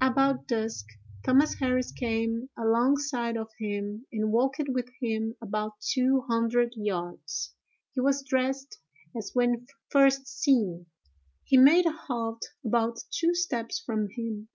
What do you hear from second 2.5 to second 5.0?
alongside of him, and walked with